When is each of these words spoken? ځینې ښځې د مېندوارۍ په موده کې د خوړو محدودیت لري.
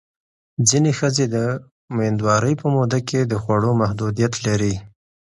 ځینې 0.69 0.91
ښځې 0.99 1.25
د 1.35 1.35
مېندوارۍ 1.97 2.53
په 2.61 2.67
موده 2.75 2.99
کې 3.07 3.19
د 3.25 3.33
خوړو 3.41 3.71
محدودیت 3.81 4.33
لري. 4.45 4.73